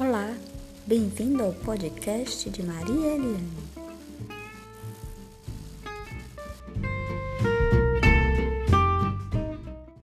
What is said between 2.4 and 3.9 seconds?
de Maria Eliane.